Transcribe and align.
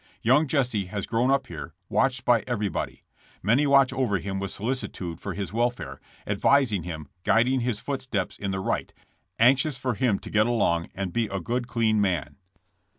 Young 0.23 0.47
Jesse 0.47 0.85
has 0.85 1.05
grown 1.05 1.29
up 1.29 1.45
here, 1.45 1.75
watched 1.87 2.25
by 2.25 2.43
everybody. 2.47 3.03
Many 3.43 3.67
watched 3.67 3.93
over 3.93 4.17
him 4.17 4.39
with 4.39 4.49
solici 4.49 4.91
tude 4.91 5.19
for 5.19 5.35
his 5.35 5.53
welfare, 5.53 6.01
advising 6.25 6.81
him, 6.81 7.07
guiding 7.23 7.59
his 7.59 7.79
foot 7.79 8.01
steps 8.01 8.35
in 8.35 8.49
the 8.49 8.59
right, 8.61 8.91
anxious 9.37 9.77
for 9.77 9.93
him 9.93 10.17
to 10.17 10.31
get 10.31 10.47
along 10.47 10.89
and 10.95 11.13
be 11.13 11.27
a 11.27 11.39
good, 11.39 11.67
clean 11.67 12.01
man. 12.01 12.37